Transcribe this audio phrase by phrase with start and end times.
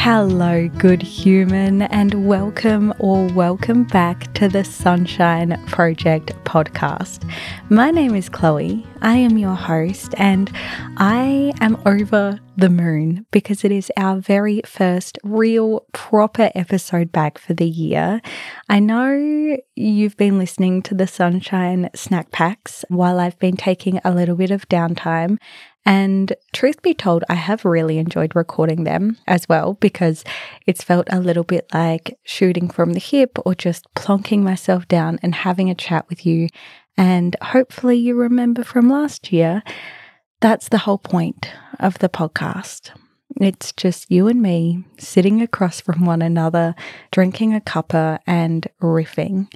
[0.00, 7.28] Hello, good human, and welcome or welcome back to the Sunshine Project podcast.
[7.68, 8.86] My name is Chloe.
[9.02, 10.52] I am your host, and
[10.98, 17.36] I am over the moon because it is our very first real proper episode back
[17.36, 18.22] for the year.
[18.68, 24.12] I know you've been listening to the Sunshine Snack Packs while I've been taking a
[24.12, 25.38] little bit of downtime,
[25.84, 30.24] and truth be told, I have really enjoyed recording them as well because
[30.66, 35.18] it's felt a little bit like shooting from the hip or just plonking myself down
[35.22, 36.48] and having a chat with you.
[36.96, 39.62] And hopefully, you remember from last year,
[40.40, 41.50] that's the whole point
[41.80, 42.90] of the podcast.
[43.40, 46.74] It's just you and me sitting across from one another,
[47.12, 49.52] drinking a cuppa and riffing.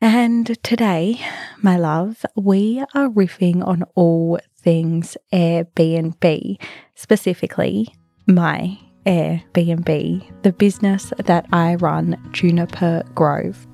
[0.00, 1.20] And today,
[1.60, 6.60] my love, we are riffing on all things Airbnb,
[6.94, 7.94] specifically
[8.26, 13.66] my Airbnb, the business that I run, Juniper Grove.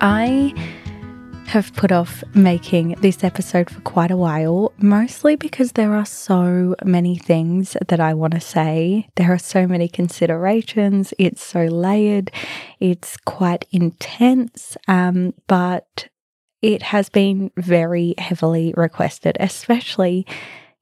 [0.00, 0.54] I
[1.46, 6.74] have put off making this episode for quite a while, mostly because there are so
[6.84, 9.08] many things that I want to say.
[9.14, 11.14] There are so many considerations.
[11.18, 12.30] It's so layered,
[12.80, 16.08] it's quite intense, um, but
[16.62, 20.26] it has been very heavily requested, especially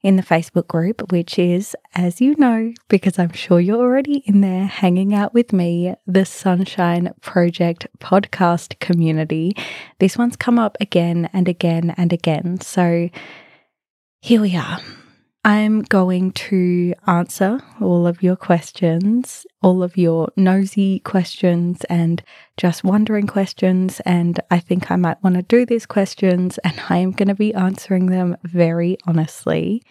[0.05, 4.41] in the Facebook group, which is, as you know, because I'm sure you're already in
[4.41, 9.57] there hanging out with me, the Sunshine Project podcast community.
[9.97, 12.61] This one's come up again and again and again.
[12.61, 13.09] So
[14.21, 14.79] here we are.
[15.45, 22.23] I'm going to answer all of your questions, all of your nosy questions and
[22.57, 23.99] just wondering questions.
[24.07, 27.35] And I think I might want to do these questions, and I am going to
[27.35, 29.83] be answering them very honestly.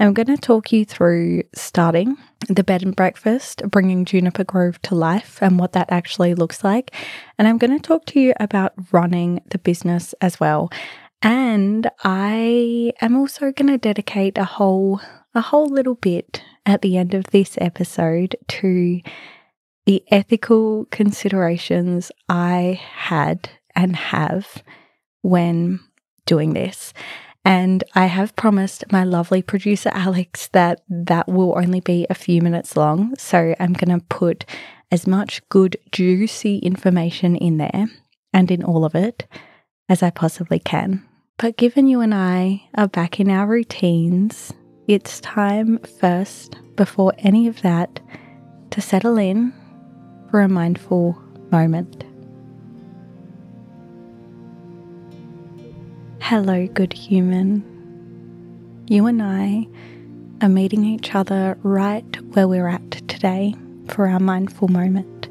[0.00, 2.16] I'm going to talk you through starting
[2.48, 6.92] the bed and breakfast, bringing Juniper Grove to life, and what that actually looks like.
[7.38, 10.70] And I'm going to talk to you about running the business as well.
[11.24, 15.00] And I am also going to dedicate a whole
[15.34, 19.00] a whole little bit at the end of this episode to
[19.86, 24.62] the ethical considerations I had and have
[25.22, 25.80] when
[26.26, 26.92] doing this.
[27.42, 32.42] And I have promised my lovely producer Alex that that will only be a few
[32.42, 33.16] minutes long.
[33.16, 34.44] So I'm going to put
[34.92, 37.86] as much good, juicy information in there
[38.32, 39.26] and in all of it
[39.88, 41.02] as I possibly can.
[41.36, 44.52] But given you and I are back in our routines,
[44.86, 47.98] it's time first, before any of that,
[48.70, 49.52] to settle in
[50.30, 52.04] for a mindful moment.
[56.20, 57.64] Hello, good human.
[58.86, 59.66] You and I
[60.40, 63.56] are meeting each other right where we're at today
[63.88, 65.28] for our mindful moment.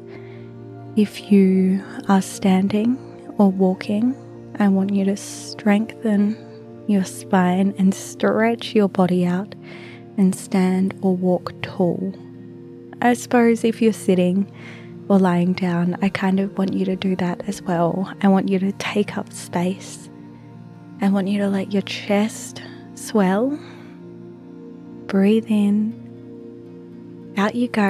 [0.96, 2.98] If you are standing
[3.38, 4.14] or walking,
[4.56, 6.36] I want you to strengthen
[6.86, 9.54] your spine and stretch your body out
[10.16, 12.14] and stand or walk tall.
[13.02, 14.50] I suppose if you're sitting
[15.08, 18.12] or lying down, I kind of want you to do that as well.
[18.22, 20.08] I want you to take up space.
[21.00, 22.62] I want you to let your chest
[22.94, 23.58] swell.
[25.06, 26.00] Breathe in.
[27.36, 27.82] Out you go.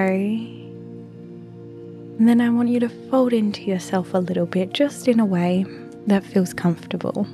[2.19, 5.27] And then I want you to fold into yourself a little bit, just in a
[5.27, 5.67] way
[6.07, 7.27] that feels comfortable.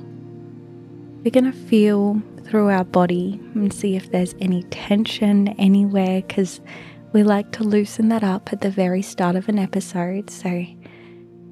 [1.23, 6.61] We're going to feel through our body and see if there's any tension anywhere because
[7.13, 10.29] we like to loosen that up at the very start of an episode.
[10.29, 10.65] So,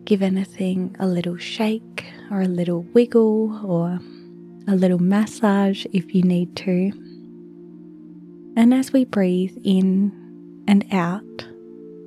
[0.06, 4.00] give anything a little shake or a little wiggle or
[4.68, 6.92] a little massage if you need to.
[8.56, 11.48] And as we breathe in and out,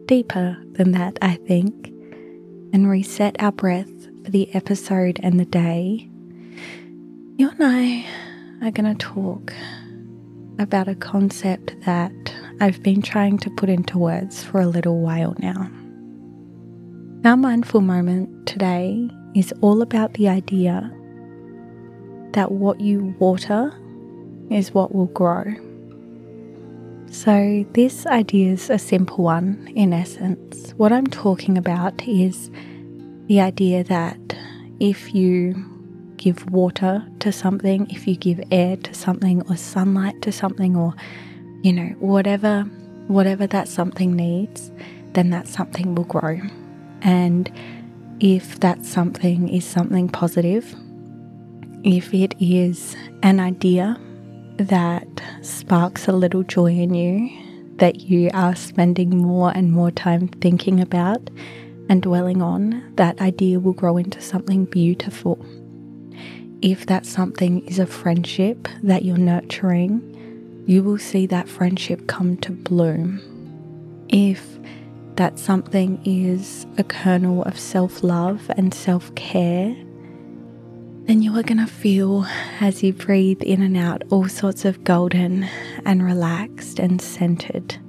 [0.07, 1.89] deeper than that, I think,
[2.73, 6.09] and reset our breath for the episode and the day,
[7.37, 8.07] you and I
[8.63, 9.53] are going to talk
[10.59, 12.13] about a concept that
[12.61, 15.71] I've been trying to put into words for a little while now.
[17.25, 20.93] Our mindful moment today is all about the idea
[22.33, 23.73] that what you water
[24.51, 25.45] is what will grow.
[27.11, 30.73] So, this idea is a simple one in essence.
[30.77, 32.51] What I'm talking about is
[33.27, 34.19] the idea that
[34.81, 35.55] if you
[36.17, 40.95] give water to something, if you give air to something or sunlight to something or
[41.63, 42.63] you know, whatever
[43.09, 44.71] whatever that something needs,
[45.13, 46.41] then that something will grow.
[47.03, 47.51] And
[48.21, 50.75] if that something is something positive,
[51.85, 53.99] if it is an idea
[54.57, 55.07] that
[55.43, 57.31] sparks a little joy in you
[57.79, 61.31] that you are spending more and more time thinking about
[61.93, 65.45] and dwelling on, that idea will grow into something beautiful.
[66.63, 72.39] If that something is a friendship that you're nurturing, you will see that friendship come
[72.39, 73.21] to bloom.
[74.09, 74.59] If
[75.17, 79.77] that something is a kernel of self love and self care,
[81.05, 82.25] then you are going to feel
[82.59, 85.47] as you breathe in and out all sorts of golden
[85.85, 87.82] and relaxed and centered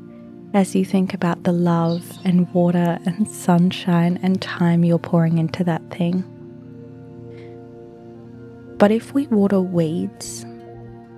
[0.54, 5.64] as you think about the love and water and sunshine and time you're pouring into
[5.64, 6.24] that thing.
[8.78, 10.46] But if we water weeds,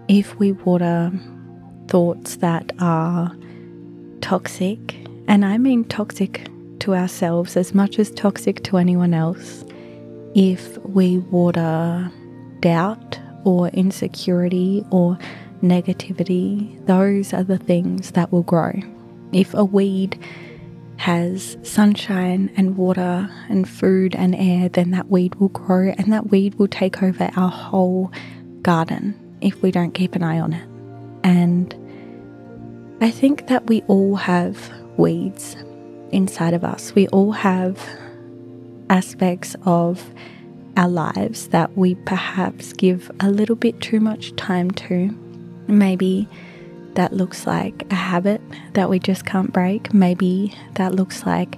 [0.08, 1.12] if we water
[1.88, 3.36] thoughts that are
[4.22, 4.96] toxic,
[5.28, 6.48] and I mean toxic
[6.80, 9.66] to ourselves as much as toxic to anyone else,
[10.34, 12.12] if we water
[12.62, 15.18] doubt or insecurity or
[15.62, 18.74] negativity, those are the things that will grow.
[19.36, 20.18] If a weed
[20.96, 26.32] has sunshine and water and food and air, then that weed will grow and that
[26.32, 28.14] weed will take over our whole
[28.62, 30.70] garden if we don't keep an eye on it.
[31.26, 31.76] And
[33.02, 35.58] I think that we all have weeds
[36.14, 36.96] inside of us.
[36.96, 37.78] We all have
[38.90, 40.14] aspects of
[40.78, 45.10] our lives that we perhaps give a little bit too much time to.
[45.68, 46.30] Maybe
[46.95, 48.42] that looks like a habit
[48.74, 49.94] that we just can't break.
[49.94, 51.57] Maybe that looks like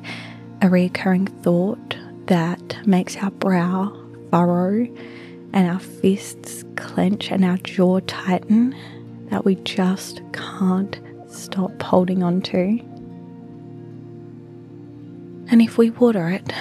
[0.61, 3.95] a recurring thought that makes our brow
[4.31, 4.87] furrow
[5.53, 8.75] and our fists clench and our jaw tighten
[9.29, 10.99] that we just can't
[11.29, 12.79] stop holding on to.
[15.49, 16.51] And if we water it,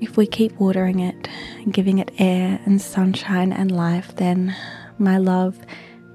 [0.00, 1.28] if we keep watering it
[1.58, 4.54] and giving it air and sunshine and life, then,
[4.98, 5.58] my love,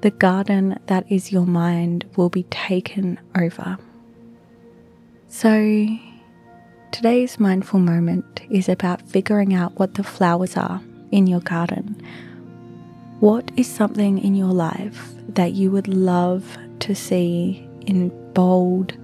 [0.03, 3.77] the garden that is your mind will be taken over.
[5.29, 5.87] So,
[6.91, 12.05] today's mindful moment is about figuring out what the flowers are in your garden.
[13.21, 18.97] What is something in your life that you would love to see in bold,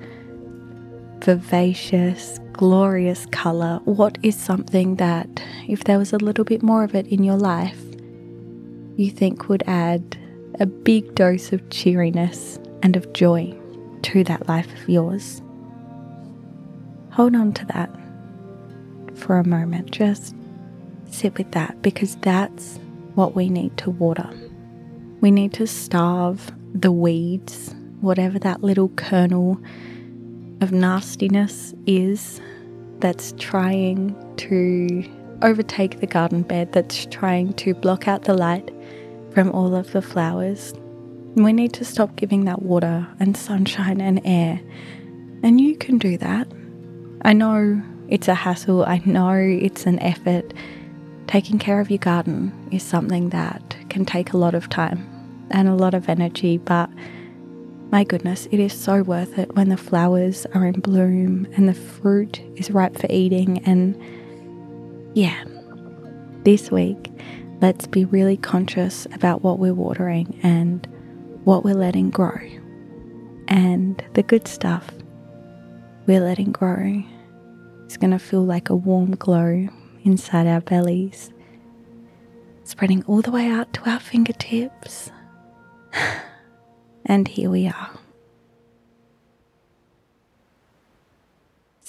[1.24, 3.80] vivacious, glorious colour?
[3.86, 5.30] What is something that,
[5.66, 7.80] if there was a little bit more of it in your life,
[8.98, 10.18] you think would add
[10.60, 13.56] a big dose of cheeriness and of joy
[14.02, 15.42] to that life of yours.
[17.12, 17.90] Hold on to that
[19.16, 19.92] for a moment.
[19.92, 20.36] Just
[21.10, 22.80] sit with that because that's
[23.16, 24.30] what we need to water.
[25.22, 29.60] We need to starve the weeds, whatever that little kernel
[30.62, 32.40] of nastiness is
[33.00, 35.04] that's trying to
[35.42, 38.72] overtake the garden bed, that's trying to block out the light
[39.34, 40.74] from all of the flowers.
[41.36, 44.60] We need to stop giving that water and sunshine and air.
[45.44, 46.48] And you can do that.
[47.22, 50.54] I know it's a hassle, I know it's an effort.
[51.28, 55.08] Taking care of your garden is something that can take a lot of time
[55.52, 56.90] and a lot of energy, but
[57.92, 61.74] my goodness, it is so worth it when the flowers are in bloom and the
[61.74, 63.64] fruit is ripe for eating.
[63.66, 64.00] And
[65.16, 65.44] yeah,
[66.44, 67.09] this week,
[67.62, 70.88] let's be really conscious about what we're watering and
[71.44, 72.40] what we're letting grow.
[73.48, 74.90] And the good stuff
[76.06, 77.04] we're letting grow
[77.88, 79.68] is going to feel like a warm glow
[80.04, 81.32] inside our bellies,
[82.64, 85.12] spreading all the way out to our fingertips.
[87.06, 87.90] and here we are.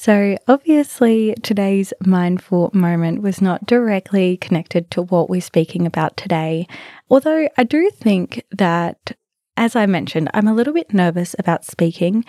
[0.02, 6.66] So, obviously, today's mindful moment was not directly connected to what we're speaking about today.
[7.10, 9.14] Although I do think that,
[9.58, 12.24] as I mentioned, I'm a little bit nervous about speaking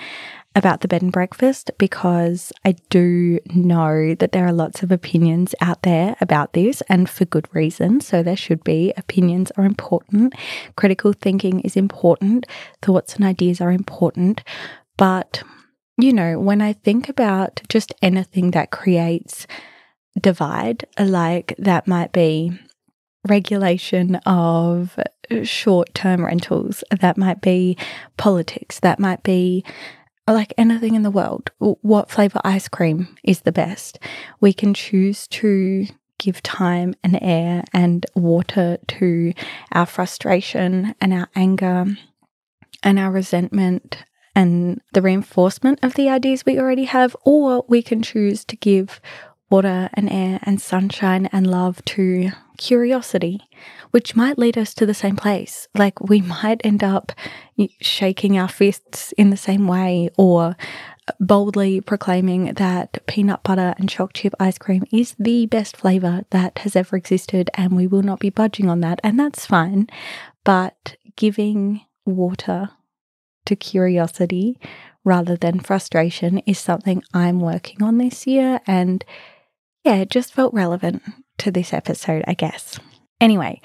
[0.54, 5.56] about the bed and breakfast because I do know that there are lots of opinions
[5.62, 8.02] out there about this and for good reason.
[8.02, 8.92] So there should be.
[8.98, 10.34] Opinions are important,
[10.76, 12.48] critical thinking is important,
[12.82, 14.42] thoughts and ideas are important.
[14.98, 15.42] But
[15.98, 19.48] you know, when I think about just anything that creates
[20.20, 22.58] divide, like that might be
[23.28, 25.00] regulation of
[25.44, 27.78] short term rentals, that might be
[28.18, 29.64] politics, that might be
[30.28, 31.52] like anything in the world.
[31.60, 34.00] What flavor ice cream is the best?
[34.40, 35.88] We can choose to
[36.20, 39.34] give time and air and water to
[39.72, 41.86] our frustration and our anger
[42.84, 44.04] and our resentment
[44.36, 49.02] and the reinforcement of the ideas we already have, or we can choose to give
[49.50, 53.42] water and air and sunshine and love to curiosity,
[53.92, 55.68] which might lead us to the same place.
[55.76, 57.12] Like we might end up
[57.82, 60.56] shaking our fists in the same way or
[61.20, 66.60] boldly proclaiming that peanut butter and choc chip ice cream is the best flavor that
[66.60, 69.02] has ever existed and we will not be budging on that.
[69.04, 69.88] And that's fine.
[70.44, 72.70] But giving water
[73.52, 74.58] to curiosity
[75.04, 78.62] rather than frustration is something I'm working on this year.
[78.66, 79.04] And
[79.84, 81.04] yeah, it just felt relevant
[81.40, 82.80] to this episode, I guess.
[83.20, 83.62] Anyway,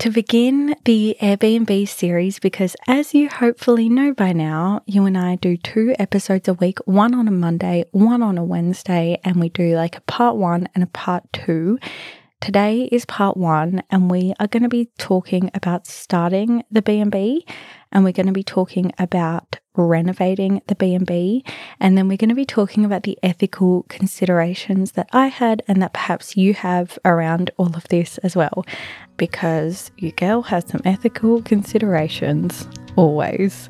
[0.00, 5.36] to begin the Airbnb series, because as you hopefully know by now, you and I
[5.36, 9.48] do two episodes a week, one on a Monday, one on a Wednesday, and we
[9.48, 11.78] do like a part one and a part two.
[12.40, 17.44] Today is part one, and we are going to be talking about starting the B&B,
[17.92, 21.44] and we're going to be talking about renovating the B&B,
[21.80, 25.82] and then we're going to be talking about the ethical considerations that I had and
[25.82, 28.64] that perhaps you have around all of this as well,
[29.18, 32.66] because your girl has some ethical considerations
[32.96, 33.68] always.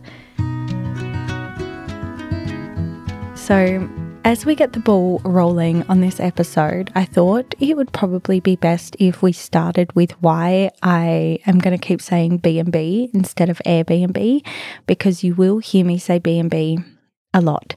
[3.35, 3.91] So,
[4.25, 8.57] as we get the ball rolling on this episode, I thought it would probably be
[8.57, 13.63] best if we started with why I am going to keep saying B&B instead of
[13.65, 14.47] Airbnb
[14.87, 16.79] because you will hear me say B&B
[17.33, 17.75] a lot.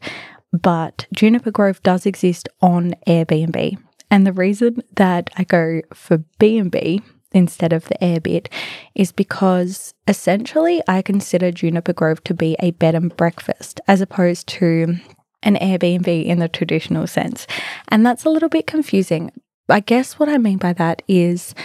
[0.51, 3.77] But Juniper Grove does exist on Airbnb.
[4.11, 8.47] And the reason that I go for B&B instead of the air bit
[8.93, 14.47] is because essentially I consider Juniper Grove to be a bed and breakfast as opposed
[14.49, 14.97] to
[15.43, 17.47] an Airbnb in the traditional sense.
[17.89, 19.31] And that's a little bit confusing.
[19.69, 21.55] I guess what I mean by that is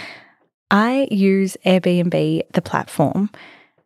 [0.71, 3.29] I use Airbnb, the platform,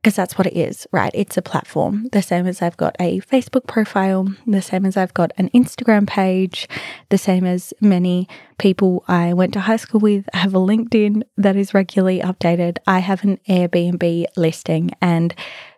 [0.04, 1.12] because that's what it is, right?
[1.14, 5.14] It's a platform, the same as I've got a Facebook profile, the same as I've
[5.14, 6.68] got an Instagram page,
[7.10, 11.24] the same as many people I went to high school with I have a LinkedIn
[11.38, 12.80] that is regularly updated.
[12.86, 14.92] I have an Airbnb listing.
[15.02, 15.34] And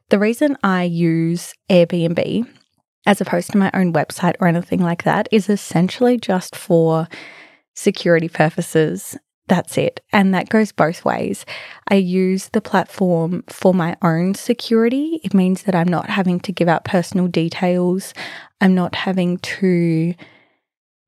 [0.09, 2.47] the reason I use Airbnb
[3.05, 7.07] as opposed to my own website or anything like that, is essentially just for
[7.75, 9.17] security purposes.
[9.47, 10.01] That's it.
[10.11, 11.45] And that goes both ways.
[11.87, 15.19] I use the platform for my own security.
[15.23, 18.13] It means that I'm not having to give out personal details.
[18.59, 20.15] I'm not having to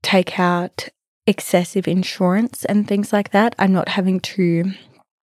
[0.03, 0.89] take out
[1.25, 3.55] excessive insurance and things like that.
[3.57, 4.71] I'm not having to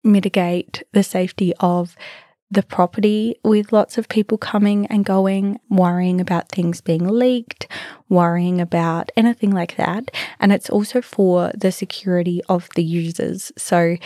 [0.02, 1.96] mitigate the safety of
[2.50, 7.66] the property with lots of people coming and going, worrying about things being leaked,
[8.08, 10.10] worrying about anything like that.
[10.38, 13.52] And it's also for the security of the users.
[13.56, 13.96] So,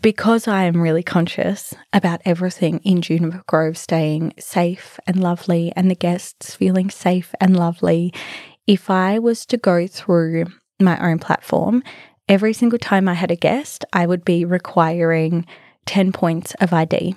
[0.00, 5.90] because I am really conscious about everything in Juniper Grove staying safe and lovely and
[5.90, 8.12] the guests feeling safe and lovely,
[8.66, 10.46] if I was to go through
[10.80, 11.82] my own platform,
[12.30, 15.46] every single time I had a guest, I would be requiring
[15.84, 17.14] 10 points of ID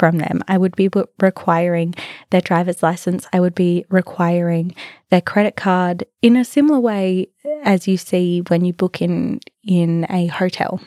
[0.00, 0.42] from them.
[0.48, 0.88] I would be
[1.20, 1.94] requiring
[2.30, 3.28] their driver's license.
[3.34, 4.74] I would be requiring
[5.10, 7.28] their credit card in a similar way
[7.62, 10.80] as you see when you book in in a hotel.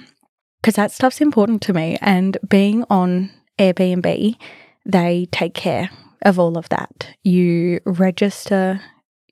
[0.60, 1.98] Because that stuff's important to me.
[2.02, 3.30] And being on
[3.60, 4.36] Airbnb,
[4.84, 5.92] they take care
[6.24, 7.10] of all of that.
[7.22, 8.82] You register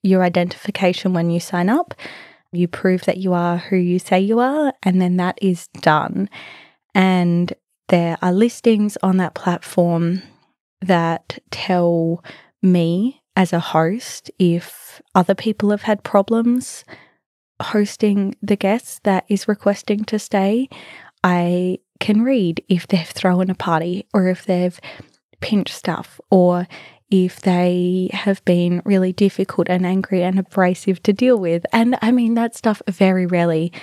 [0.03, 1.95] your identification when you sign up,
[2.51, 6.29] you prove that you are who you say you are, and then that is done.
[6.93, 7.53] And
[7.91, 10.23] there are listings on that platform
[10.81, 12.23] that tell
[12.61, 16.85] me as a host if other people have had problems
[17.61, 20.69] hosting the guest that is requesting to stay.
[21.23, 24.79] I can read if they've thrown a party or if they've
[25.41, 26.67] pinched stuff or
[27.11, 31.65] if they have been really difficult and angry and abrasive to deal with.
[31.73, 33.73] And I mean, that stuff very rarely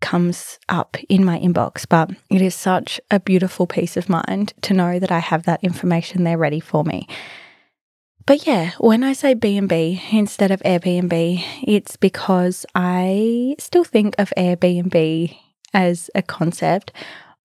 [0.00, 4.74] comes up in my inbox, but it is such a beautiful peace of mind to
[4.74, 7.06] know that I have that information there ready for me.
[8.26, 14.32] But yeah, when I say B&B instead of Airbnb, it's because I still think of
[14.36, 15.36] Airbnb
[15.72, 16.92] as a concept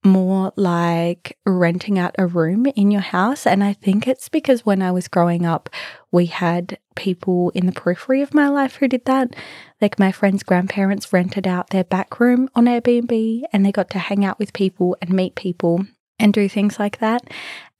[0.06, 3.46] more like renting out a room in your house.
[3.46, 5.70] And I think it's because when I was growing up,
[6.12, 9.36] we had people in the periphery of my life who did that.
[9.82, 14.00] Like my friend's grandparents rented out their back room on Airbnb and they got to
[14.00, 15.86] hang out with people and meet people
[16.20, 17.24] and do things like that.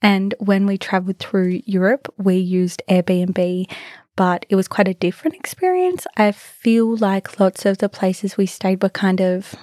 [0.02, 3.70] And when we traveled through Europe, we used Airbnb,
[4.14, 6.06] but it was quite a different experience.
[6.16, 9.54] I feel like lots of the places we stayed were kind of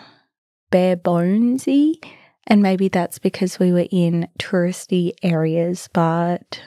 [0.71, 1.99] bare bonesy
[2.47, 6.61] and maybe that's because we were in touristy areas, but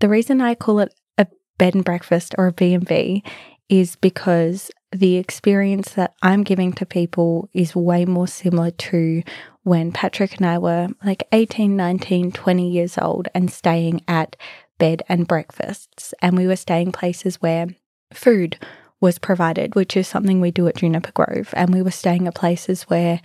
[0.00, 1.26] the reason I call it a
[1.58, 3.22] bed and breakfast or a B&B
[3.68, 9.22] is because the experience that I'm giving to people is way more similar to
[9.62, 14.36] when Patrick and I were like 18, 19, 20 years old and staying at
[14.78, 16.14] bed and breakfasts.
[16.22, 17.66] And we were staying places where
[18.14, 18.56] food
[19.00, 21.52] was provided, which is something we do at Juniper Grove.
[21.52, 23.20] And we were staying at places where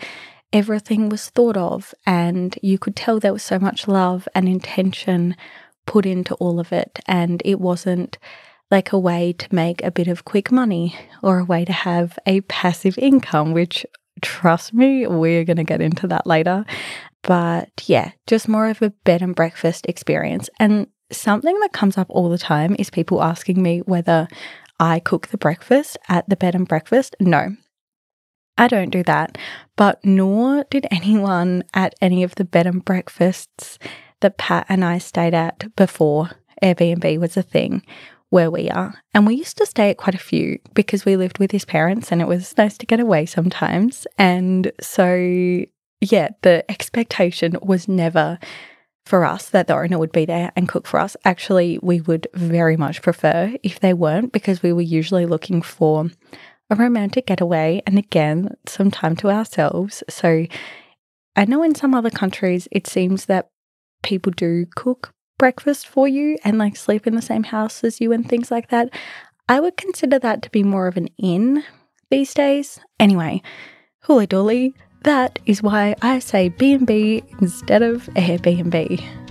[0.54, 5.36] everything was thought of, and you could tell there was so much love and intention
[5.86, 7.00] put into all of it.
[7.08, 8.18] And it wasn't
[8.72, 12.18] like a way to make a bit of quick money or a way to have
[12.26, 13.86] a passive income, which
[14.22, 16.66] trust me, we're going to get into that later.
[17.24, 20.50] But yeah, just more of a bed and breakfast experience.
[20.60, 24.28] And something that comes up all the time is people asking me whether
[24.80, 27.16] I cook the breakfast at the bed and breakfast.
[27.20, 27.56] No,
[28.58, 29.38] I don't do that.
[29.76, 33.80] But nor did anyone at any of the bed and breakfasts
[34.22, 36.32] that Pat and I stayed at before
[36.62, 37.84] Airbnb was a thing
[38.30, 38.96] where we are.
[39.14, 42.12] And we used to stay at quite a few because we lived with his parents
[42.12, 44.08] and it was nice to get away sometimes.
[44.18, 45.16] And so,
[46.02, 48.40] yeah, the expectation was never
[49.06, 51.18] for us that the owner would be there and cook for us.
[51.26, 56.10] Actually, we would very much prefer if they weren't because we were usually looking for
[56.74, 60.04] a romantic getaway and again, some time to ourselves.
[60.10, 60.46] So
[61.36, 63.50] I know in some other countries it seems that
[64.02, 68.12] people do cook breakfast for you and like sleep in the same house as you
[68.12, 68.90] and things like that.
[69.48, 71.64] I would consider that to be more of an inn
[72.10, 72.80] these days.
[73.00, 73.42] Anyway,
[74.02, 79.23] hooly dooly, that is why I say B&B instead of Airbnb.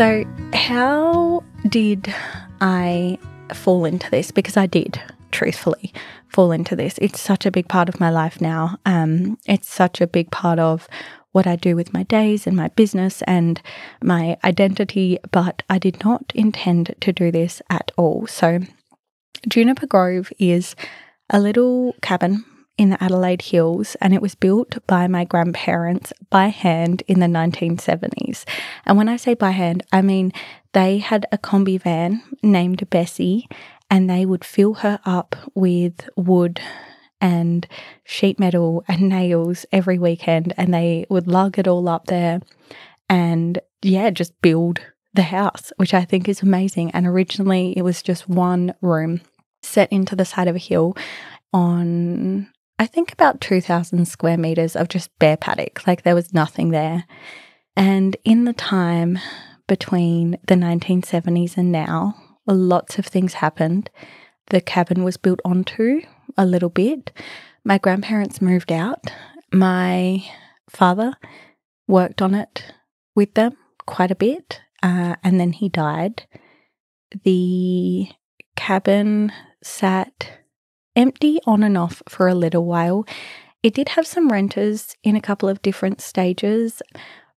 [0.00, 2.10] So, how did
[2.62, 3.18] I
[3.52, 4.30] fall into this?
[4.30, 4.98] Because I did,
[5.30, 5.92] truthfully,
[6.26, 6.96] fall into this.
[7.02, 8.78] It's such a big part of my life now.
[8.86, 10.88] Um, it's such a big part of
[11.32, 13.60] what I do with my days and my business and
[14.02, 18.26] my identity, but I did not intend to do this at all.
[18.26, 18.60] So,
[19.50, 20.76] Juniper Grove is
[21.28, 26.48] a little cabin in the Adelaide Hills, and it was built by my grandparents by
[26.48, 28.44] hand in the 1970s.
[28.86, 30.32] And when I say by hand, I mean
[30.72, 33.48] they had a combi van named Bessie,
[33.90, 36.60] and they would fill her up with wood
[37.20, 37.66] and
[38.04, 42.40] sheet metal and nails every weekend, and they would lug it all up there
[43.08, 44.80] and, yeah, just build
[45.12, 46.92] the house, which I think is amazing.
[46.92, 49.20] And originally it was just one room
[49.62, 50.96] set into the side of a hill
[51.52, 52.48] on
[52.80, 55.86] I think about 2,000 square meters of just bare paddock.
[55.86, 57.04] Like there was nothing there.
[57.76, 59.18] And in the time
[59.68, 62.14] between the 1970s and now,
[62.46, 63.90] lots of things happened.
[64.46, 66.00] The cabin was built onto
[66.38, 67.12] a little bit.
[67.64, 69.12] My grandparents moved out.
[69.52, 70.24] My
[70.70, 71.12] father
[71.86, 72.72] worked on it
[73.14, 76.22] with them quite a bit, uh, and then he died.
[77.24, 78.08] The
[78.56, 80.39] cabin sat
[81.00, 83.06] empty on and off for a little while.
[83.62, 86.82] It did have some renters in a couple of different stages,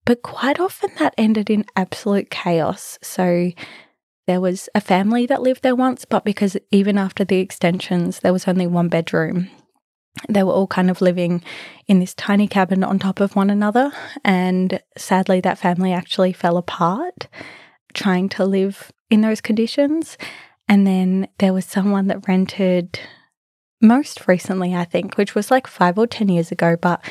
[0.06, 2.99] but quite often that ended in absolute chaos.
[3.02, 3.52] So
[4.28, 8.34] there was a family that lived there once, but because even after the extensions, there
[8.34, 9.49] was only one bedroom,
[10.30, 11.41] they were all kind of living
[11.88, 13.91] in this tiny cabin on top of one another.
[14.23, 17.28] And sadly, that family actually fell apart
[17.93, 20.17] trying to live in those conditions.
[20.67, 22.99] And then there was someone that rented
[23.84, 27.04] most recently, I think, which was like five or 10 years ago, but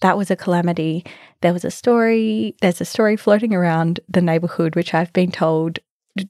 [0.00, 1.04] that was a calamity.
[1.42, 5.80] There was a story, there's a story floating around the neighborhood, which I've been told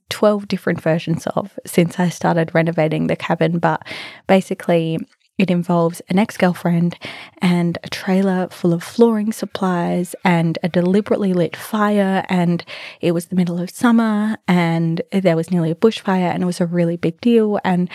[0.09, 3.59] 12 different versions of since I started renovating the cabin.
[3.59, 3.85] But
[4.27, 4.97] basically,
[5.37, 6.97] it involves an ex girlfriend
[7.39, 12.23] and a trailer full of flooring supplies and a deliberately lit fire.
[12.29, 12.63] And
[13.01, 16.61] it was the middle of summer and there was nearly a bushfire and it was
[16.61, 17.59] a really big deal.
[17.63, 17.89] And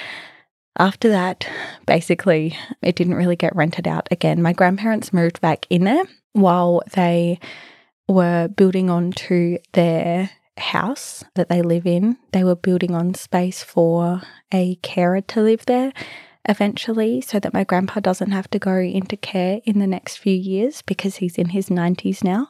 [0.79, 1.47] after that,
[1.87, 4.43] basically, it didn't really get rented out again.
[4.43, 7.41] My grandparents moved back in there while they
[8.09, 12.17] were building onto their house that they live in.
[12.33, 15.93] They were building on space for a carer to live there
[16.49, 20.35] eventually so that my grandpa doesn't have to go into care in the next few
[20.35, 22.49] years because he's in his 90s now.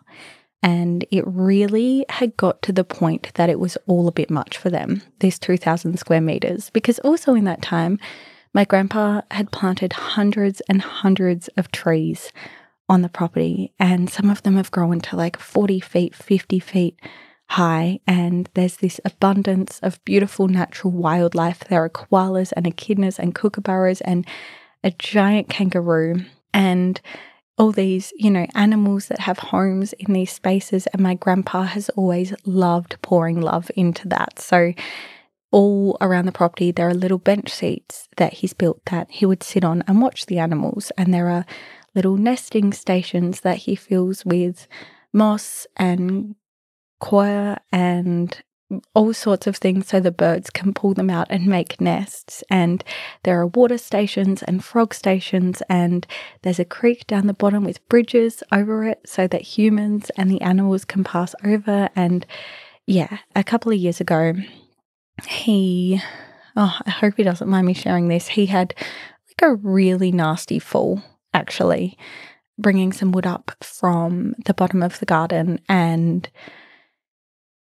[0.63, 4.59] And it really had got to the point that it was all a bit much
[4.59, 6.71] for them, this 2,000 square meters.
[6.71, 7.99] Because also in that time,
[8.53, 12.33] my grandpa had planted hundreds and hundreds of trees
[12.89, 16.99] on the property, and some of them have grown to like 40 feet, 50 feet
[17.51, 18.01] high.
[18.07, 21.61] And there's this abundance of beautiful natural wildlife.
[21.61, 24.27] There are koalas and echidnas and kookaburras and
[24.83, 27.01] a giant kangaroo and
[27.59, 30.87] all these, you know, animals that have homes in these spaces.
[30.89, 34.39] And my grandpa has always loved pouring love into that.
[34.39, 34.73] So,
[35.51, 39.43] all around the property, there are little bench seats that he's built that he would
[39.43, 40.93] sit on and watch the animals.
[40.99, 41.47] And there are
[41.95, 44.69] little nesting stations that he fills with
[45.13, 46.35] moss and
[47.01, 48.41] coir and
[48.95, 52.45] all sorts of things so the birds can pull them out and make nests.
[52.51, 52.85] And
[53.23, 56.07] there are water stations and frog stations, and
[56.43, 60.41] there's a creek down the bottom with bridges over it so that humans and the
[60.43, 61.89] animals can pass over.
[61.97, 62.27] And
[62.87, 64.35] yeah, a couple of years ago,
[65.27, 66.01] he,
[66.57, 68.29] oh, I hope he doesn't mind me sharing this.
[68.29, 71.03] He had like a really nasty fall,
[71.33, 71.97] actually,
[72.59, 76.29] bringing some wood up from the bottom of the garden and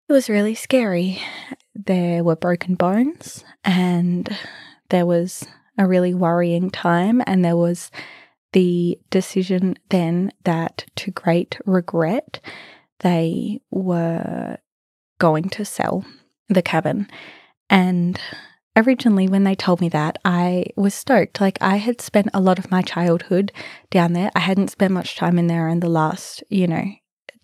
[0.09, 1.21] it was really scary.
[1.75, 4.29] There were broken bones, and
[4.88, 7.23] there was a really worrying time.
[7.27, 7.90] And there was
[8.53, 12.40] the decision then that, to great regret,
[13.01, 14.59] they were
[15.18, 16.05] going to sell
[16.49, 17.09] the cabin.
[17.68, 18.18] And
[18.75, 21.40] originally, when they told me that, I was stoked.
[21.40, 23.53] Like, I had spent a lot of my childhood
[23.90, 24.31] down there.
[24.35, 26.85] I hadn't spent much time in there in the last, you know,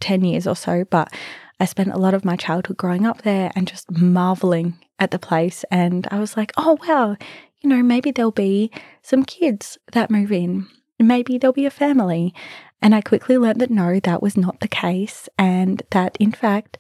[0.00, 1.12] 10 years or so, but
[1.60, 5.18] I spent a lot of my childhood growing up there and just marveling at the
[5.18, 5.64] place.
[5.70, 7.16] And I was like, oh, wow,
[7.60, 8.70] you know, maybe there'll be
[9.02, 10.66] some kids that move in.
[10.98, 12.34] Maybe there'll be a family.
[12.82, 15.28] And I quickly learned that no, that was not the case.
[15.38, 16.78] And that, in fact,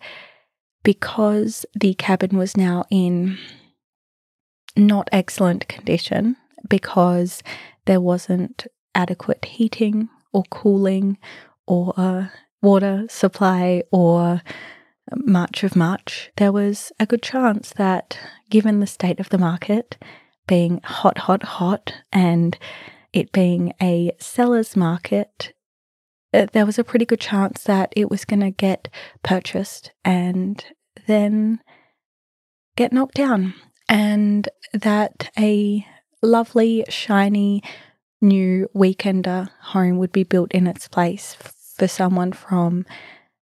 [0.82, 3.38] because the cabin was now in
[4.76, 6.36] not excellent condition,
[6.68, 7.42] because
[7.86, 11.16] there wasn't adequate heating or cooling
[11.66, 12.30] or
[12.64, 14.42] water supply or
[15.14, 18.18] March of March, there was a good chance that,
[18.50, 19.96] given the state of the market
[20.46, 22.58] being hot, hot, hot, and
[23.12, 25.52] it being a seller's market,
[26.32, 28.88] uh, there was a pretty good chance that it was going to get
[29.22, 30.64] purchased and
[31.06, 31.60] then
[32.76, 33.54] get knocked down,
[33.88, 35.86] and that a
[36.22, 37.62] lovely, shiny,
[38.20, 41.36] new weekender home would be built in its place
[41.76, 42.86] for someone from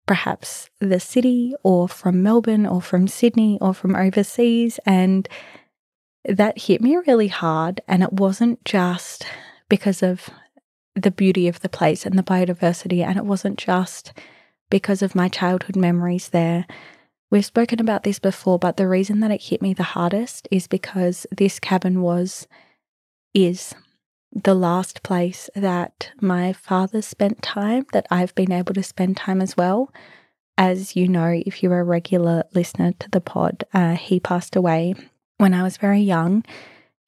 [0.05, 4.79] perhaps the city or from Melbourne or from Sydney or from overseas.
[4.85, 5.27] And
[6.25, 7.81] that hit me really hard.
[7.87, 9.25] And it wasn't just
[9.69, 10.29] because of
[10.95, 14.13] the beauty of the place and the biodiversity, and it wasn't just
[14.69, 16.65] because of my childhood memories there.
[17.29, 20.67] We've spoken about this before, but the reason that it hit me the hardest is
[20.67, 22.47] because this cabin was,
[23.33, 23.75] is
[24.43, 29.41] the last place that my father spent time, that I've been able to spend time
[29.41, 29.91] as well.
[30.57, 34.95] As you know, if you're a regular listener to the pod, uh, he passed away
[35.37, 36.43] when I was very young.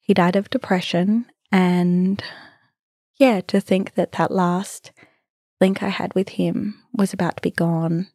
[0.00, 1.26] He died of depression.
[1.52, 2.22] And
[3.18, 4.92] yeah, to think that that last
[5.60, 8.08] link I had with him was about to be gone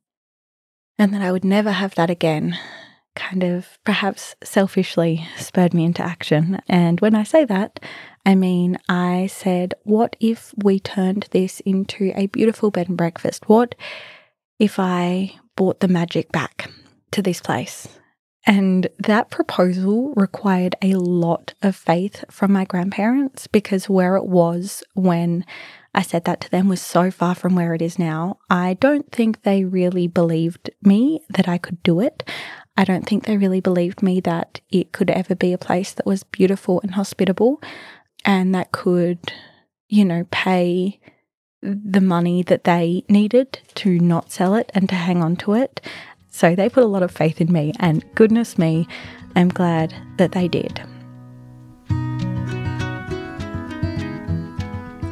[0.98, 2.58] and that I would never have that again
[3.16, 6.62] kind of perhaps selfishly spurred me into action.
[6.68, 7.80] And when I say that,
[8.26, 13.48] I mean, I said, what if we turned this into a beautiful bed and breakfast?
[13.48, 13.76] What
[14.58, 16.72] if I brought the magic back
[17.12, 17.88] to this place?
[18.48, 24.84] And that proposal required a lot of faith from my grandparents because where it was
[24.94, 25.46] when
[25.96, 28.38] I said that to them was so far from where it is now.
[28.50, 32.30] I don't think they really believed me that I could do it.
[32.78, 36.06] I don't think they really believed me that it could ever be a place that
[36.06, 37.62] was beautiful and hospitable
[38.26, 39.32] and that could,
[39.88, 41.00] you know, pay
[41.62, 45.80] the money that they needed to not sell it and to hang on to it.
[46.30, 48.88] So they put a lot of faith in me, and goodness me,
[49.36, 50.82] I'm glad that they did.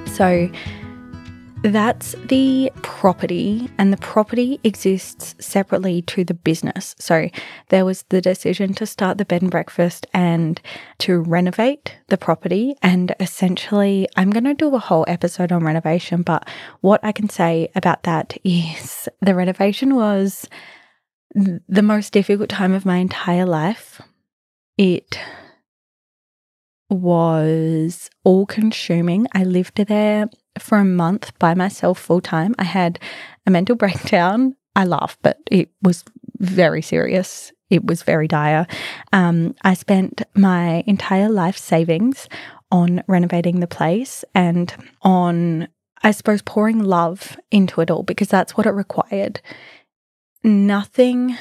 [0.07, 0.49] So
[1.63, 6.93] that's the property, and the property exists separately to the business.
[6.99, 7.29] So
[7.69, 10.61] there was the decision to start the bed and breakfast and
[10.99, 12.75] to renovate the property.
[12.81, 16.47] And essentially, I'm going to do a whole episode on renovation, but
[16.81, 20.47] what I can say about that is the renovation was
[21.33, 24.01] the most difficult time of my entire life.
[24.77, 25.17] It
[26.89, 29.27] was all consuming.
[29.33, 32.55] I lived there for a month by myself full time.
[32.59, 32.99] I had
[33.45, 34.55] a mental breakdown.
[34.75, 36.03] I laugh, but it was
[36.39, 37.51] very serious.
[37.69, 38.67] It was very dire.
[39.11, 42.27] Um, I spent my entire life savings
[42.71, 45.67] on renovating the place and on,
[46.01, 49.41] I suppose, pouring love into it all because that's what it required.
[50.43, 51.37] Nothing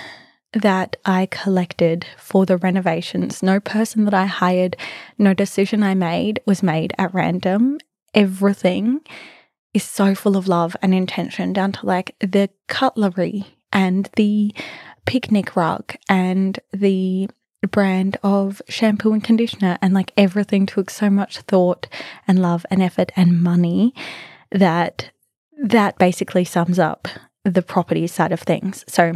[0.52, 4.76] that I collected for the renovations, no person that I hired,
[5.16, 7.78] no decision I made was made at random
[8.14, 9.00] everything
[9.74, 14.54] is so full of love and intention, down to like the cutlery and the
[15.06, 17.28] picnic rug and the
[17.70, 21.86] brand of shampoo and conditioner and like everything took so much thought
[22.26, 23.94] and love and effort and money
[24.50, 25.10] that
[25.62, 27.08] that basically sums up
[27.44, 28.84] the property side of things.
[28.88, 29.14] So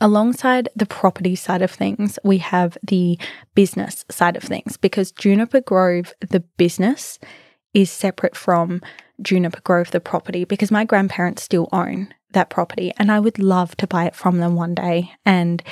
[0.00, 3.18] alongside the property side of things, we have the
[3.54, 7.18] business side of things because Juniper Grove the business
[7.76, 8.80] is separate from
[9.20, 13.76] Juniper Grove the property because my grandparents still own that property and I would love
[13.76, 15.62] to buy it from them one day and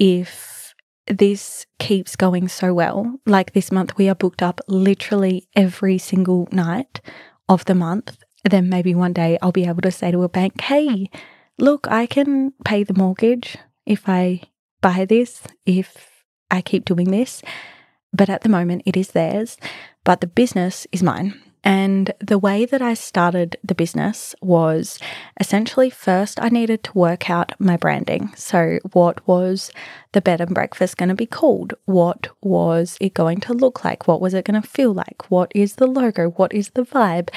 [0.00, 0.74] if
[1.06, 3.20] this keeps going so well.
[3.24, 7.00] Like this month, we are booked up literally every single night
[7.48, 8.18] of the month.
[8.42, 11.08] Then maybe one day I'll be able to say to a bank, hey,
[11.56, 14.42] look, I can pay the mortgage if I
[14.80, 17.42] buy this, if I keep doing this.
[18.12, 19.56] But at the moment, it is theirs,
[20.08, 21.38] but the business is mine.
[21.62, 24.98] And the way that I started the business was
[25.38, 28.32] essentially first I needed to work out my branding.
[28.34, 29.70] So, what was
[30.12, 31.74] the bed and breakfast going to be called?
[31.84, 34.08] What was it going to look like?
[34.08, 35.30] What was it going to feel like?
[35.30, 36.30] What is the logo?
[36.30, 37.28] What is the vibe?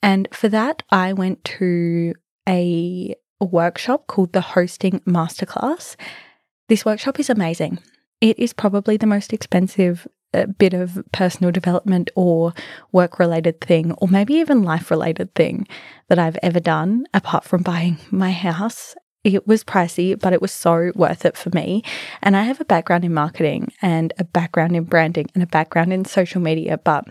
[0.00, 2.14] And for that, I went to
[2.48, 5.96] a workshop called the Hosting Masterclass.
[6.68, 7.80] This workshop is amazing.
[8.20, 12.52] It is probably the most expensive a bit of personal development or
[12.92, 15.66] work related thing, or maybe even life related thing
[16.08, 18.94] that I've ever done, apart from buying my house.
[19.22, 21.82] It was pricey, but it was so worth it for me.
[22.22, 25.92] And I have a background in marketing and a background in branding and a background
[25.92, 27.06] in social media, but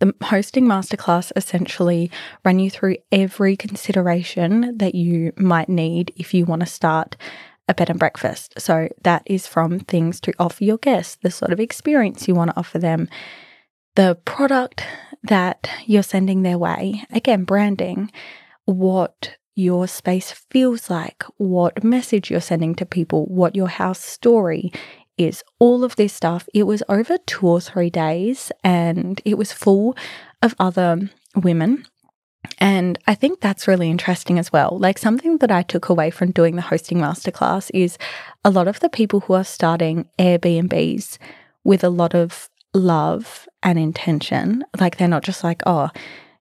[0.00, 2.10] the hosting masterclass essentially
[2.44, 7.16] ran you through every consideration that you might need if you want to start
[7.68, 8.54] a bed and breakfast.
[8.58, 12.50] So that is from things to offer your guests, the sort of experience you want
[12.50, 13.08] to offer them,
[13.94, 14.84] the product
[15.22, 17.04] that you're sending their way.
[17.10, 18.10] Again, branding,
[18.64, 24.72] what your space feels like, what message you're sending to people, what your house story
[25.18, 25.42] is.
[25.58, 26.48] All of this stuff.
[26.54, 29.96] It was over two or three days and it was full
[30.42, 31.84] of other women
[32.58, 34.78] and I think that's really interesting as well.
[34.78, 37.98] Like something that I took away from doing the hosting masterclass is
[38.44, 41.18] a lot of the people who are starting Airbnbs
[41.64, 44.64] with a lot of love and intention.
[44.78, 45.90] Like they're not just like, oh,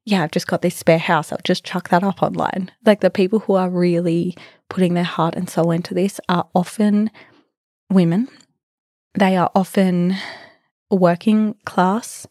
[0.05, 1.31] yeah, I've just got this spare house.
[1.31, 2.71] I'll just chuck that up online.
[2.85, 4.35] Like the people who are really
[4.69, 7.11] putting their heart and soul into this are often
[7.89, 8.29] women.
[9.19, 10.15] They are often
[10.89, 12.25] working class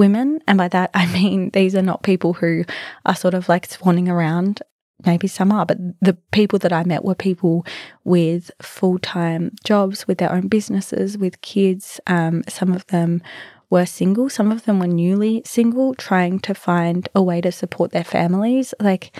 [0.00, 0.40] women.
[0.48, 2.64] And by that, I mean these are not people who
[3.06, 4.62] are sort of like swanning around.
[5.06, 7.64] Maybe some are, but the people that I met were people
[8.04, 12.00] with full time jobs, with their own businesses, with kids.
[12.06, 13.22] Um, some of them
[13.70, 17.92] were single, some of them were newly single, trying to find a way to support
[17.92, 18.74] their families.
[18.78, 19.16] Like,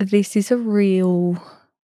[0.00, 1.40] this is a real,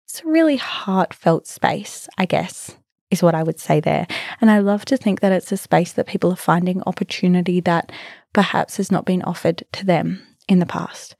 [0.03, 2.75] it's a really heartfelt space, I guess
[3.15, 4.05] is what I would say there.
[4.41, 7.91] And I love to think that it's a space that people are finding opportunity that
[8.33, 11.15] perhaps has not been offered to them in the past.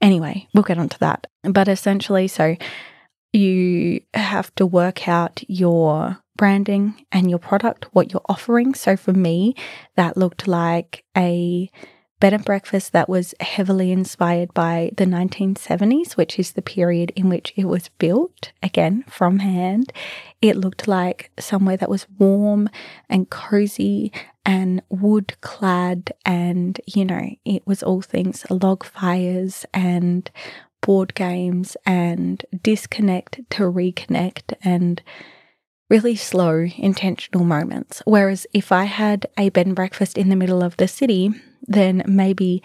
[0.00, 1.26] Anyway, we'll get onto that.
[1.42, 2.56] But essentially, so
[3.32, 8.74] you have to work out your branding and your product, what you're offering.
[8.74, 9.54] So for me,
[9.96, 11.70] that looked like a
[12.20, 17.28] bed and breakfast that was heavily inspired by the 1970s, which is the period in
[17.28, 19.92] which it was built, again from hand.
[20.42, 22.68] It looked like somewhere that was warm
[23.08, 24.12] and cozy
[24.44, 30.30] and wood clad, and you know, it was all things log fires and
[30.82, 35.02] board games and disconnect to reconnect and
[35.90, 38.02] really slow, intentional moments.
[38.04, 41.32] Whereas if I had a bed and breakfast in the middle of the city,
[41.66, 42.62] then maybe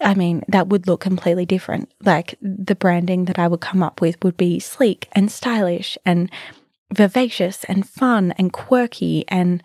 [0.00, 1.92] I mean, that would look completely different.
[2.02, 6.30] Like the branding that I would come up with would be sleek and stylish and
[6.92, 9.62] vivacious and fun and quirky and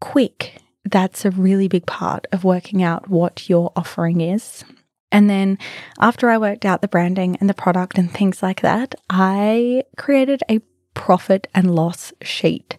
[0.00, 0.58] quick.
[0.84, 4.64] That's a really big part of working out what your offering is.
[5.10, 5.58] And then
[5.98, 10.42] after I worked out the branding and the product and things like that, I created
[10.48, 10.60] a
[10.94, 12.76] profit and loss sheet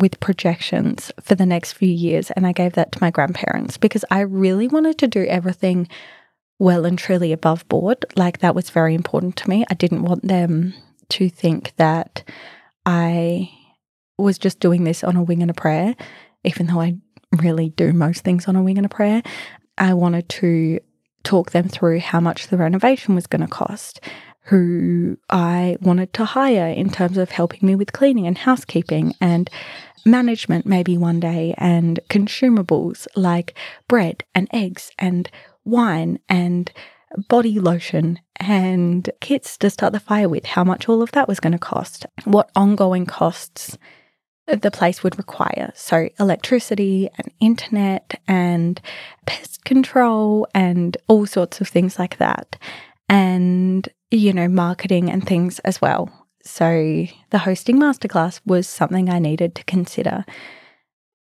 [0.00, 2.30] with projections for the next few years.
[2.32, 5.88] And I gave that to my grandparents because I really wanted to do everything
[6.58, 8.04] well and truly above board.
[8.16, 9.64] Like that was very important to me.
[9.70, 10.74] I didn't want them
[11.10, 12.22] to think that
[12.86, 13.50] I
[14.18, 15.96] was just doing this on a wing and a prayer,
[16.44, 16.96] even though I
[17.36, 19.22] really do most things on a wing and a prayer.
[19.78, 20.80] I wanted to
[21.22, 24.00] talk them through how much the renovation was going to cost,
[24.44, 29.50] who I wanted to hire in terms of helping me with cleaning and housekeeping and
[30.04, 33.54] management maybe one day and consumables like
[33.86, 35.30] bread and eggs and
[35.64, 36.72] wine and
[37.28, 41.40] body lotion and kits to start the fire with, how much all of that was
[41.40, 43.76] going to cost, what ongoing costs
[44.46, 45.72] the place would require.
[45.74, 48.80] So, electricity and internet and
[49.26, 52.56] pest control and all sorts of things like that.
[53.08, 56.10] And, you know, marketing and things as well.
[56.42, 60.24] So, the hosting masterclass was something I needed to consider.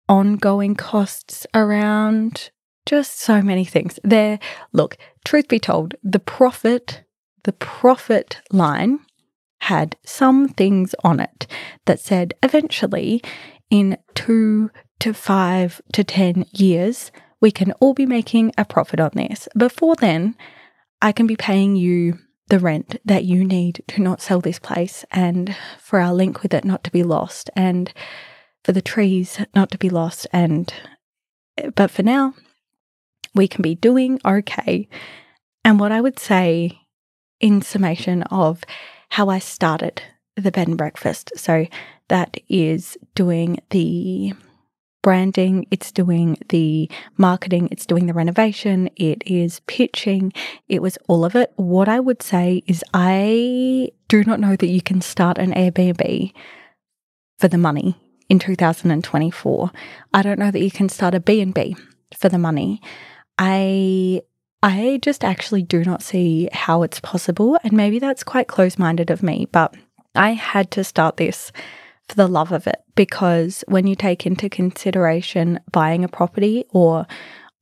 [0.08, 2.52] Ongoing costs around
[2.86, 4.00] just so many things.
[4.04, 4.40] There,
[4.72, 7.04] look, truth be told, the profit,
[7.44, 9.00] the profit line
[9.62, 11.48] had some things on it
[11.86, 13.22] that said eventually
[13.70, 19.12] in two to five to 10 years, we can all be making a profit on
[19.16, 19.48] this.
[19.58, 20.36] Before then,
[21.02, 25.06] I can be paying you the rent that you need to not sell this place
[25.12, 27.94] and for our link with it not to be lost and
[28.64, 30.74] for the trees not to be lost and
[31.76, 32.34] but for now
[33.34, 34.88] we can be doing okay
[35.64, 36.80] and what i would say
[37.44, 38.64] in summation of
[39.10, 40.02] how I started
[40.36, 41.34] the bed and breakfast.
[41.36, 41.68] So
[42.08, 44.34] that is doing the
[45.04, 50.34] branding, it's doing the marketing, it's doing the renovation, it is pitching,
[50.68, 51.54] it was all of it.
[51.58, 56.34] What I would say is I do not know that you can start an Airbnb
[57.38, 57.96] for the money
[58.30, 59.72] in 2024.
[60.14, 61.76] I don't know that you can start a B&B
[62.18, 62.82] for the money.
[63.38, 64.22] I
[64.64, 67.60] I just actually do not see how it's possible.
[67.66, 69.76] And maybe that's quite close minded of me, but
[70.16, 71.52] I had to start this
[72.08, 77.08] for the love of it because when you take into consideration buying a property or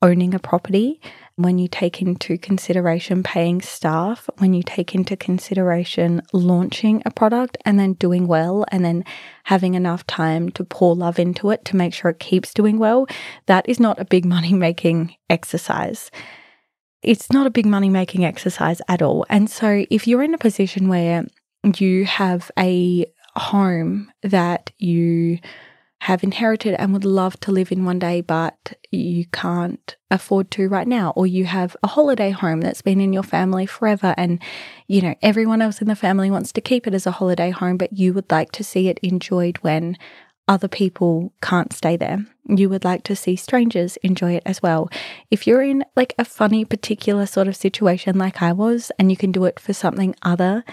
[0.02, 1.00] owning a property,
[1.36, 7.58] when you take into consideration paying staff, when you take into consideration launching a product
[7.66, 9.04] and then doing well, and then
[9.44, 13.06] having enough time to pour love into it to make sure it keeps doing well,
[13.46, 16.10] that is not a big money making exercise
[17.04, 19.26] it's not a big money making exercise at all.
[19.30, 21.26] And so if you're in a position where
[21.78, 25.40] you have a home that you
[26.02, 30.68] have inherited and would love to live in one day, but you can't afford to
[30.68, 34.42] right now, or you have a holiday home that's been in your family forever, and
[34.88, 37.78] you know everyone else in the family wants to keep it as a holiday home,
[37.78, 39.96] but you would like to see it enjoyed when
[40.48, 42.26] other people can't stay there.
[42.48, 44.90] You would like to see strangers enjoy it as well.
[45.30, 49.18] If you're in like a funny, particular sort of situation like I was, and you
[49.18, 50.66] can do it for something other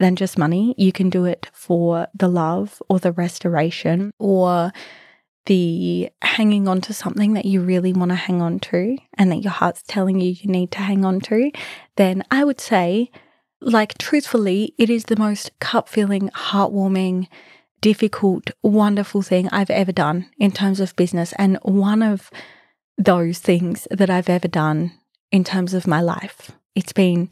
[0.00, 4.72] than just money, you can do it for the love or the restoration or
[5.46, 9.42] the hanging on to something that you really want to hang on to and that
[9.42, 11.50] your heart's telling you you need to hang on to,
[11.96, 13.10] then I would say,
[13.60, 17.28] like, truthfully, it is the most cup filling, heartwarming,
[17.80, 21.32] difficult, wonderful thing I've ever done in terms of business.
[21.38, 22.30] And one of
[22.96, 24.92] those things that I've ever done
[25.30, 26.52] in terms of my life.
[26.74, 27.30] It's been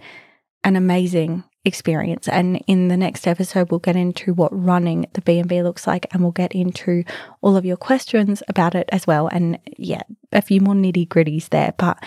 [0.65, 2.27] an amazing experience.
[2.27, 6.23] And in the next episode, we'll get into what running the B&B looks like and
[6.23, 7.05] we'll get into
[7.41, 9.29] all of your questions about it as well.
[9.29, 10.03] And yeah,
[10.33, 11.75] a few more nitty gritties there.
[11.79, 12.03] But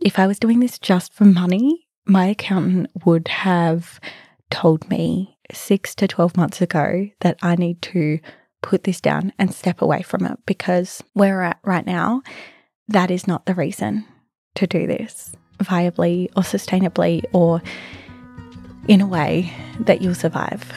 [0.00, 4.00] if I was doing this just for money, my accountant would have
[4.50, 8.18] told me six to 12 months ago that I need to
[8.62, 12.22] put this down and step away from it because where we're at right now,
[12.88, 14.06] that is not the reason
[14.54, 17.62] to do this viably or sustainably or
[18.88, 20.72] in a way that you'll survive.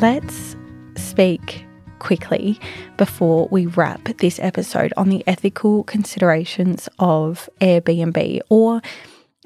[0.00, 0.56] let's
[0.96, 1.66] speak
[1.98, 2.58] quickly
[2.96, 8.80] before we wrap this episode on the ethical considerations of Airbnb or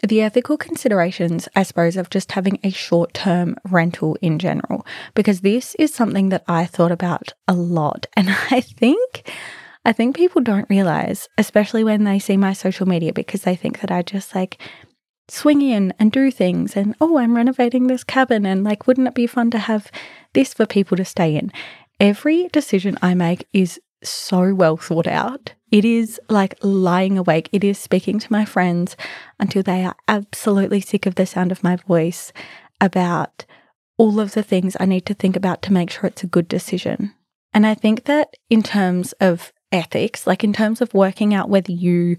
[0.06, 5.40] the ethical considerations, I suppose, of just having a short term rental in general, because
[5.40, 8.06] this is something that I thought about a lot.
[8.16, 9.30] And I think.
[9.86, 13.80] I think people don't realize, especially when they see my social media, because they think
[13.80, 14.58] that I just like
[15.28, 19.14] swing in and do things and oh i'm renovating this cabin and like wouldn't it
[19.14, 19.90] be fun to have
[20.34, 21.50] this for people to stay in
[21.98, 25.54] every decision i make is so well thought out.
[25.70, 27.48] It is like lying awake.
[27.52, 28.96] It is speaking to my friends
[29.40, 32.32] until they are absolutely sick of the sound of my voice
[32.80, 33.44] about
[33.96, 36.48] all of the things i need to think about to make sure it's a good
[36.48, 37.14] decision.
[37.52, 41.72] And i think that in terms of ethics like in terms of working out whether
[41.72, 42.16] you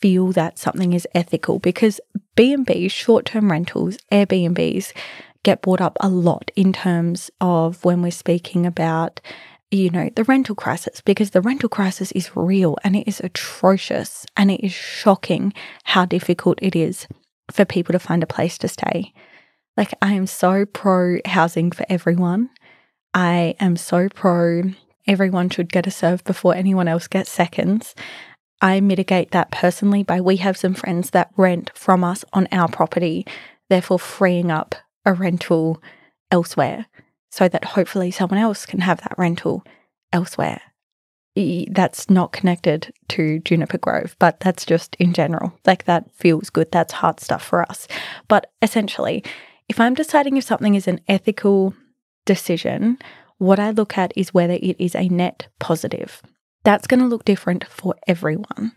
[0.00, 2.00] feel that something is ethical because
[2.34, 4.92] B&Bs, short-term rentals, Airbnbs
[5.42, 9.20] get brought up a lot in terms of when we're speaking about
[9.70, 14.24] you know, the rental crisis because the rental crisis is real and it is atrocious
[14.36, 15.52] and it is shocking
[15.84, 17.06] how difficult it is
[17.50, 19.12] for people to find a place to stay.
[19.76, 22.50] Like, I am so pro housing for everyone.
[23.12, 24.62] I am so pro
[25.06, 27.94] everyone should get a serve before anyone else gets seconds.
[28.60, 32.68] I mitigate that personally by we have some friends that rent from us on our
[32.68, 33.26] property,
[33.68, 35.82] therefore freeing up a rental
[36.30, 36.86] elsewhere
[37.36, 39.62] so that hopefully someone else can have that rental
[40.10, 40.62] elsewhere.
[41.70, 45.52] That's not connected to Juniper Grove, but that's just in general.
[45.66, 46.72] Like that feels good.
[46.72, 47.88] That's hard stuff for us.
[48.26, 49.22] But essentially,
[49.68, 51.74] if I'm deciding if something is an ethical
[52.24, 52.96] decision,
[53.36, 56.22] what I look at is whether it is a net positive.
[56.64, 58.72] That's going to look different for everyone.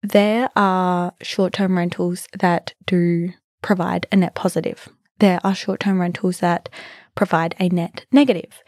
[0.00, 3.32] There are short term rentals that do
[3.62, 4.88] provide a net positive.
[5.18, 6.68] There are short term rentals that
[7.14, 8.62] provide a net negative.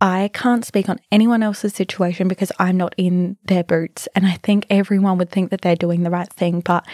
[0.00, 4.08] I can't speak on anyone else's situation because I'm not in their boots.
[4.14, 6.60] And I think everyone would think that they're doing the right thing.
[6.60, 6.86] But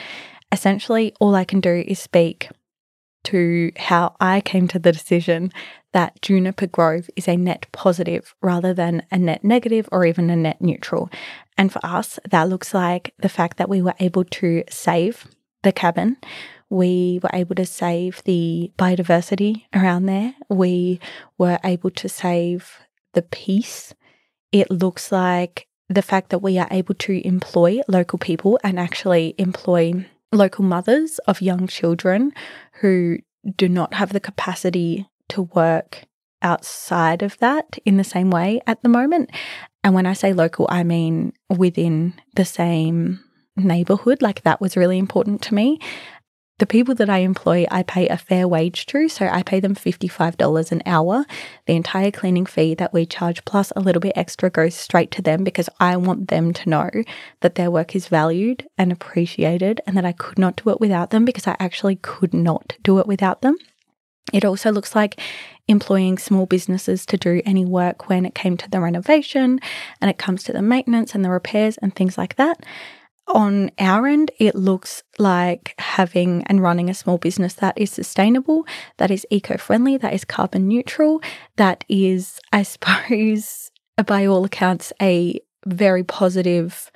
[0.51, 2.49] essentially, all I can do is speak
[3.24, 5.53] to how I came to the decision
[5.92, 10.36] that Juniper Grove is a net positive rather than a net negative or even a
[10.36, 11.09] net neutral.
[11.57, 15.26] And for us, that looks like the fact that we were able to save
[15.62, 16.16] the cabin.
[16.69, 20.35] We were able to save the biodiversity around there.
[20.49, 21.01] We
[21.39, 22.79] were able to save
[23.14, 23.95] the peace.
[24.53, 29.35] It looks like the fact that we are able to employ local people and actually
[29.39, 32.33] employ local mothers of young children
[32.81, 33.19] who
[33.57, 36.05] do not have the capacity to work
[36.43, 39.31] outside of that in the same way at the moment.
[39.83, 43.21] And when I say local, I mean within the same
[43.57, 44.21] neighborhood.
[44.21, 45.81] Like that was really important to me
[46.59, 49.09] the people that I employ, I pay a fair wage to.
[49.09, 51.26] So I pay them $55 an hour.
[51.66, 55.22] The entire cleaning fee that we charge, plus a little bit extra, goes straight to
[55.22, 56.90] them because I want them to know
[57.40, 61.11] that their work is valued and appreciated and that I could not do it without
[61.11, 63.57] them because I actually could not do it without them.
[64.32, 65.20] It also looks like
[65.68, 69.61] employing small businesses to do any work when it came to the renovation
[70.00, 72.59] and it comes to the maintenance and the repairs and things like that
[73.29, 78.66] on our end, it looks like having and running a small business that is sustainable,
[78.99, 81.20] that is eco friendly, that is carbon neutral,
[81.57, 83.70] that is, I suppose,
[84.07, 86.91] by all accounts, a very positive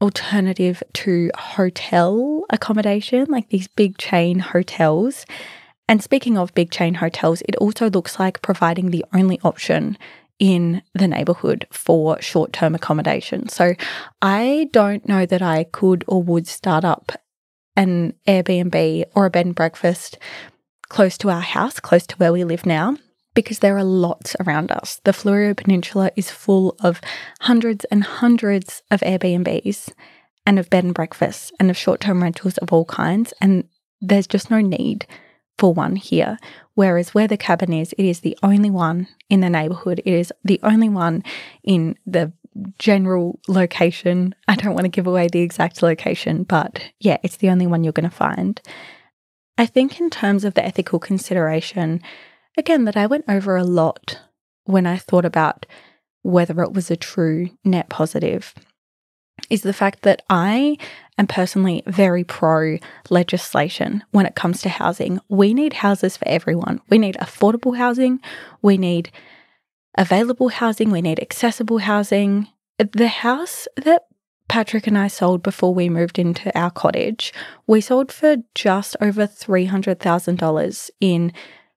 [0.00, 5.24] alternative to hotel accommodation, like these big chain hotels.
[5.88, 9.96] And speaking of big chain hotels, it also looks like providing the only option
[10.38, 13.48] in the neighborhood for short term accommodation.
[13.48, 13.74] So
[14.20, 17.12] I don't know that I could or would start up
[17.76, 20.18] an Airbnb or a bed and breakfast
[20.88, 22.96] close to our house, close to where we live now,
[23.34, 25.00] because there are lots around us.
[25.04, 27.00] The Fleurieu Peninsula is full of
[27.40, 29.92] hundreds and hundreds of Airbnbs
[30.46, 33.34] and of bed and breakfasts and of short term rentals of all kinds.
[33.40, 33.64] And
[34.00, 35.06] there's just no need
[35.58, 36.38] for one here.
[36.74, 40.00] Whereas where the cabin is, it is the only one in the neighborhood.
[40.04, 41.24] It is the only one
[41.64, 42.32] in the
[42.78, 44.34] general location.
[44.48, 47.84] I don't want to give away the exact location, but yeah, it's the only one
[47.84, 48.60] you're going to find.
[49.58, 52.02] I think, in terms of the ethical consideration,
[52.58, 54.20] again, that I went over a lot
[54.64, 55.64] when I thought about
[56.22, 58.52] whether it was a true net positive
[59.50, 60.76] is the fact that I
[61.18, 62.78] am personally very pro
[63.10, 65.20] legislation when it comes to housing.
[65.28, 66.80] We need houses for everyone.
[66.88, 68.20] We need affordable housing.
[68.62, 69.10] We need
[69.96, 70.90] available housing.
[70.90, 72.48] We need accessible housing.
[72.78, 74.06] The house that
[74.48, 77.32] Patrick and I sold before we moved into our cottage,
[77.66, 81.32] we sold for just over $300,000 in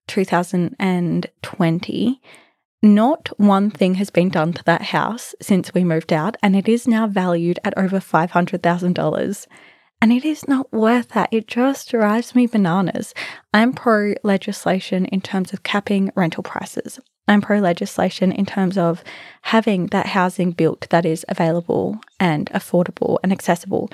[0.07, 2.21] 2020.
[2.81, 6.69] Not one thing has been done to that house since we moved out, and it
[6.69, 9.47] is now valued at over $500,000.
[10.01, 11.27] And it is not worth that.
[11.29, 13.13] It just drives me bananas.
[13.53, 17.01] I'm pro legislation in terms of capping rental prices.
[17.27, 19.03] I'm pro legislation in terms of
[19.41, 23.89] having that housing built that is available and affordable and accessible.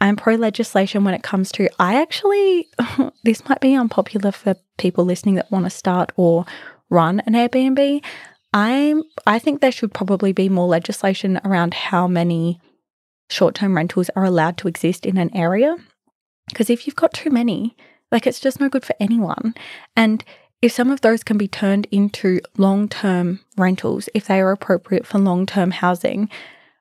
[0.00, 2.68] I'm pro legislation when it comes to, I actually,
[3.22, 6.46] this might be unpopular for people listening that want to start or
[6.88, 8.02] run an Airbnb.
[8.52, 12.60] I'm I think there should probably be more legislation around how many
[13.28, 15.76] short-term rentals are allowed to exist in an area
[16.48, 17.76] because if you've got too many,
[18.10, 19.54] like it's just no good for anyone.
[19.96, 20.24] And
[20.60, 25.18] if some of those can be turned into long-term rentals if they are appropriate for
[25.18, 26.28] long-term housing,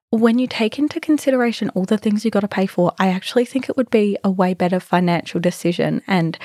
[0.10, 3.46] when you take into consideration all the things you've got to pay for, I actually
[3.46, 6.38] think it would be a way better financial decision and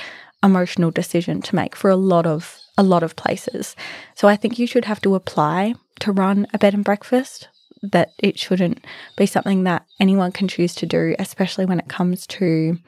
[0.43, 3.77] emotional decision to make for a lot of a lot of places.
[4.15, 7.49] So I think you should have to apply to run a bed and breakfast
[7.83, 8.85] that it shouldn't
[9.17, 12.79] be something that anyone can choose to do, especially when it comes to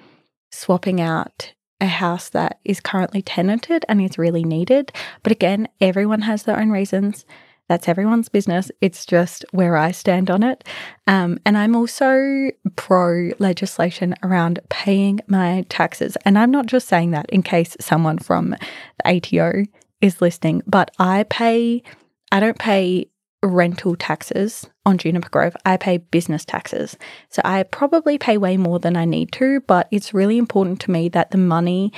[0.51, 4.93] swapping out a house that is currently tenanted and is really needed.
[5.23, 7.27] But again, everyone has their own reasons.
[7.69, 8.71] That's everyone's business.
[8.81, 10.65] It's just where I stand on it.
[11.07, 16.17] Um, and I'm also pro legislation around paying my taxes.
[16.25, 18.59] And I'm not just saying that in case someone from the
[19.05, 19.65] ATO
[20.01, 21.83] is listening, but I pay,
[22.31, 23.11] I don't pay
[23.43, 25.57] rental taxes on Juniper Grove.
[25.65, 26.97] I pay business taxes.
[27.31, 30.91] So I probably pay way more than I need to, but it's really important to
[30.91, 31.93] me that the money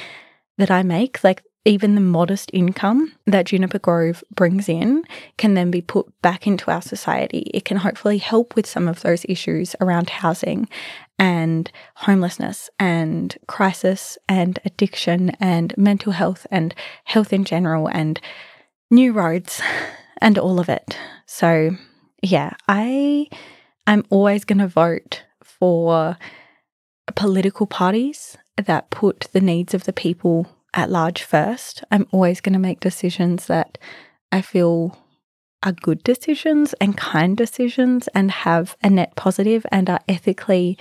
[0.56, 5.04] that I make, like even the modest income that Juniper Grove brings in,
[5.36, 7.50] can then be put back into our society.
[7.52, 10.66] It can hopefully help with some of those issues around housing
[11.18, 18.18] and homelessness and crisis and addiction and mental health and health in general and
[18.90, 19.60] new roads
[20.22, 20.96] and all of it.
[21.26, 21.72] So,
[22.22, 23.28] yeah, I
[23.86, 26.16] I'm always going to vote for
[27.14, 31.82] political parties that put the needs of the people at large first.
[31.90, 33.78] I'm always going to make decisions that
[34.30, 34.98] I feel
[35.62, 40.78] are good decisions and kind decisions and have a net positive and are ethically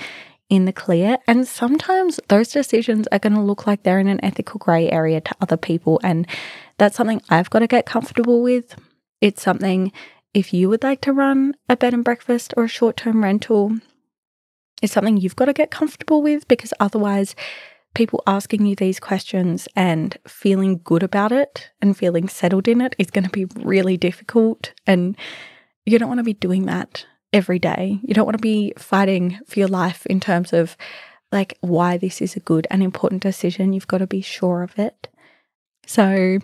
[0.49, 1.17] in the clear.
[1.27, 5.19] And sometimes those decisions are going to look like they're in an ethical grey area
[5.19, 5.99] to other people.
[6.03, 6.27] And
[6.77, 8.75] that's something I've got to get comfortable with.
[9.19, 9.91] It's something
[10.33, 13.77] if you would like to run a bed and breakfast or a short term rental,
[14.81, 17.35] it's something you've got to get comfortable with because otherwise,
[17.97, 22.95] people asking you these questions and feeling good about it and feeling settled in it
[22.99, 24.71] is going to be really difficult.
[24.85, 25.17] And
[25.85, 27.99] you don't want to be doing that every day.
[28.03, 30.77] You don't want to be fighting for your life in terms of
[31.31, 33.73] like why this is a good and important decision.
[33.73, 35.09] You've got to be sure of it.
[35.85, 36.37] So,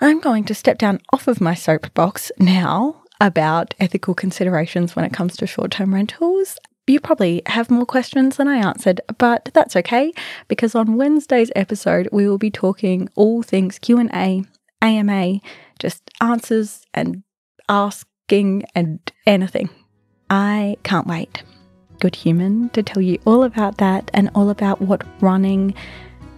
[0.00, 5.12] I'm going to step down off of my soapbox now about ethical considerations when it
[5.12, 6.56] comes to short term rentals.
[6.88, 10.12] You probably have more questions than I answered, but that's okay
[10.48, 14.42] because on Wednesday's episode we will be talking all things Q&A,
[14.80, 15.40] AMA,
[15.78, 17.22] just answers and
[17.68, 19.68] asking and anything.
[20.30, 21.42] I can't wait.
[22.00, 25.74] Good human to tell you all about that and all about what running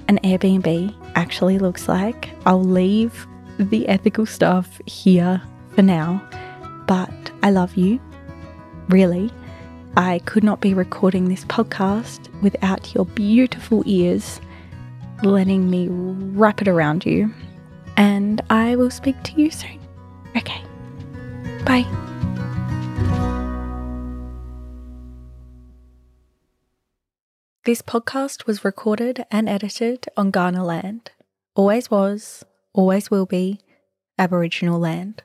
[0.08, 2.30] an Airbnb actually looks like.
[2.44, 3.26] I'll leave
[3.58, 5.40] the ethical stuff here
[5.76, 6.26] for now,
[6.88, 8.00] but I love you.
[8.88, 9.30] Really.
[9.96, 14.40] I could not be recording this podcast without your beautiful ears
[15.22, 17.32] letting me wrap it around you.
[17.96, 19.78] And I will speak to you soon.
[20.36, 20.62] Okay.
[21.64, 21.86] Bye.
[27.64, 31.10] This podcast was recorded and edited on Kaurna land.
[31.54, 33.60] Always was, always will be
[34.18, 35.22] Aboriginal land.